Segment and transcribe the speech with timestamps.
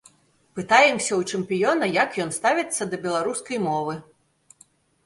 [0.59, 3.93] Пытаемся ў чэмпіёна, як ён ставіцца да беларускай мовы.